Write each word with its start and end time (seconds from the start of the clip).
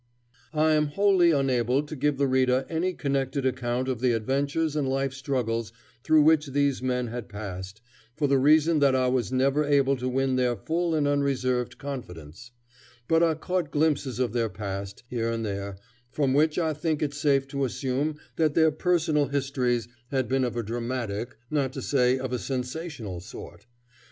I 0.55 0.71
am 0.71 0.87
wholly 0.87 1.29
unable 1.29 1.83
to 1.83 1.95
give 1.95 2.17
the 2.17 2.25
reader 2.25 2.65
any 2.67 2.93
connected 2.93 3.45
account 3.45 3.87
of 3.87 3.99
the 3.99 4.13
adventures 4.13 4.75
and 4.75 4.89
life 4.89 5.13
struggles 5.13 5.71
through 6.03 6.23
which 6.23 6.47
these 6.47 6.81
men 6.81 7.05
had 7.09 7.29
passed, 7.29 7.81
for 8.17 8.27
the 8.27 8.39
reason 8.39 8.79
that 8.79 8.95
I 8.95 9.07
was 9.09 9.31
never 9.31 9.63
able 9.63 9.95
to 9.97 10.09
win 10.09 10.37
their 10.37 10.55
full 10.55 10.95
and 10.95 11.07
unreserved 11.07 11.77
confidence; 11.77 12.49
but 13.07 13.21
I 13.21 13.35
caught 13.35 13.69
glimpses 13.69 14.17
of 14.17 14.33
their 14.33 14.49
past, 14.49 15.03
here 15.07 15.29
and 15.29 15.45
there, 15.45 15.77
from 16.09 16.33
which 16.33 16.57
I 16.57 16.73
think 16.73 17.03
it 17.03 17.13
safe 17.13 17.47
to 17.49 17.63
assume 17.63 18.15
that 18.37 18.55
their 18.55 18.71
personal 18.71 19.27
histories 19.27 19.87
had 20.09 20.27
been 20.27 20.43
of 20.43 20.57
a 20.57 20.63
dramatic, 20.63 21.37
not 21.51 21.73
to 21.73 21.81
say 21.83 22.17
of 22.17 22.33
a 22.33 22.39
sensational 22.39 23.19
sort. 23.19 23.67